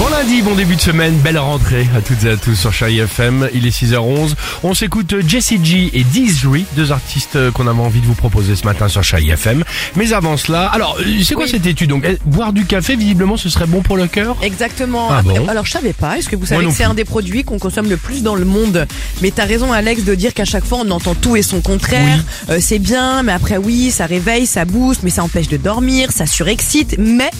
[0.00, 3.00] Bon lundi, bon début de semaine, belle rentrée à toutes et à tous sur Chérie
[3.00, 3.50] FM.
[3.52, 4.32] Il est 6h11.
[4.62, 8.64] On s'écoute Jessie G et Dizry, deux artistes qu'on avait envie de vous proposer ce
[8.64, 9.62] matin sur Chérie FM.
[9.96, 11.50] Mais avant cela, alors, c'est quoi Oui.
[11.50, 11.90] cette étude?
[11.90, 14.38] Donc Eh, Boire du café, visiblement, ce serait bon pour le cœur?
[14.40, 15.08] Exactement.
[15.10, 15.46] Ah bon?
[15.48, 16.16] Alors je savais pas.
[16.16, 18.46] Est-ce que vous savez que c'est un des produits qu'on consomme le plus dans le
[18.46, 18.86] monde?
[19.20, 22.24] Mais t'as raison Alex de dire qu'à chaque fois on entend tout et son contraire.
[22.48, 26.10] Euh, c'est bien, mais après oui, ça réveille, ça booste, mais ça empêche de dormir,
[26.10, 26.96] ça surexcite.
[26.98, 27.30] Mais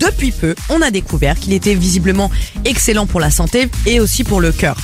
[0.00, 2.30] depuis peu, on a découvert qu'il était visiblement
[2.64, 4.76] excellent pour la santé et aussi pour le cœur.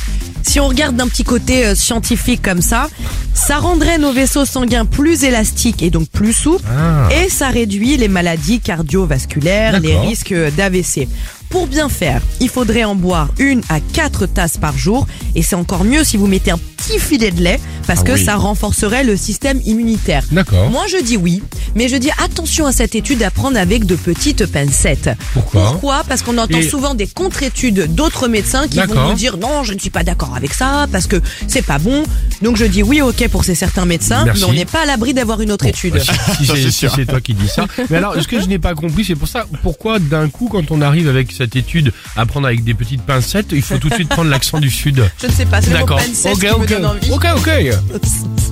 [0.42, 2.88] Si on regarde d'un petit côté euh, scientifique comme ça,
[3.34, 7.08] ça rendrait nos vaisseaux sanguins plus élastiques et donc plus souples Ah.
[7.12, 11.08] et ça réduit les maladies cardiovasculaires, les risques d'AVC.
[11.48, 15.54] Pour bien faire, il faudrait en boire une à quatre tasses par jour et c'est
[15.54, 18.24] encore mieux si vous mettez un petit filet de lait parce Ah que oui.
[18.24, 20.24] ça renforcerait le système immunitaire.
[20.32, 20.70] D'accord.
[20.70, 21.42] Moi je dis oui,
[21.76, 25.10] mais je dis attention à cette étude à prendre avec de petites pincettes.
[25.32, 26.02] Pourquoi Pourquoi?
[26.08, 29.74] Parce qu'on entend Et- souvent des contre-études d'autres médecins qui vont nous dire non, je
[29.74, 32.02] ne suis pas d'accord avec ça parce que c'est pas bon.
[32.42, 34.40] Donc je dis oui, ok pour ces certains médecins, Merci.
[34.42, 35.94] mais on n'est pas à l'abri d'avoir une autre Bon, étude.
[35.94, 37.66] bah, si- si c'est si c'est toi qui dis ça.
[37.90, 40.70] Mais alors, ce que je n'ai pas compris, c'est pour ça, pourquoi d'un coup, quand
[40.70, 43.94] on arrive avec cette étude à prendre avec des petites pincettes, il faut tout de
[43.94, 45.04] suite prendre l'accent du sud?
[45.20, 45.98] Je ne sais pas, c'est le mot D'accord.
[45.98, 46.68] pincette Ok, qui me ok.
[46.68, 47.10] donne envie.
[47.10, 47.50] Ok, ok.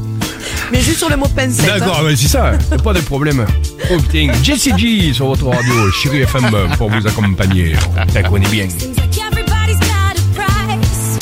[0.73, 1.49] Mais juste sur le mot hein.
[1.67, 3.45] D'accord, ouais, c'est ça, pas de problème.
[3.91, 7.75] Oh putain, Jessie G sur votre radio, Chérie FM pour vous accompagner.
[8.13, 8.67] Ça connaît bien.
[8.69, 11.19] Seems like everybody's got a price.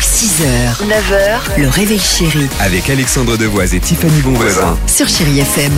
[0.00, 4.76] 6h, 9h, le réveil chéri Avec Alexandre Devoise et Tiffany Bonvoisin.
[4.86, 5.72] sur Chérie FM.